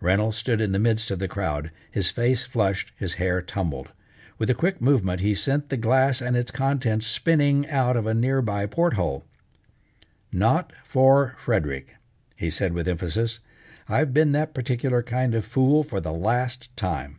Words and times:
Reynolds 0.00 0.36
stood 0.36 0.60
in 0.60 0.70
the 0.70 0.78
midst 0.78 1.10
of 1.10 1.18
the 1.18 1.26
crowd, 1.26 1.72
his 1.90 2.08
face 2.08 2.46
flushed, 2.46 2.92
his 2.96 3.14
hair 3.14 3.42
tumbled. 3.42 3.88
With 4.38 4.48
a 4.48 4.54
quick 4.54 4.80
movement 4.80 5.18
he 5.18 5.34
sent 5.34 5.70
the 5.70 5.76
glass 5.76 6.20
and 6.22 6.36
its 6.36 6.52
contents 6.52 7.04
spinning 7.04 7.68
out 7.68 7.96
of 7.96 8.06
a 8.06 8.14
near 8.14 8.40
by 8.42 8.64
port 8.66 8.94
hole. 8.94 9.24
"Not 10.30 10.72
for 10.84 11.34
Frederick!" 11.36 11.96
he 12.36 12.48
said 12.48 12.74
with 12.74 12.86
emphasis, 12.86 13.40
"I've 13.88 14.14
been 14.14 14.30
that 14.30 14.54
particular 14.54 15.02
kind 15.02 15.34
of 15.34 15.44
a 15.44 15.48
fool 15.48 15.82
for 15.82 16.00
the 16.00 16.12
last 16.12 16.68
time." 16.76 17.18